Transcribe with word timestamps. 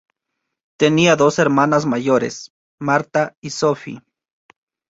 Tenía 0.79 1.15
dos 1.15 1.37
hermanas 1.37 1.85
mayores, 1.85 2.51
Martha 2.79 3.35
y 3.39 3.51
Sophie. 3.51 4.01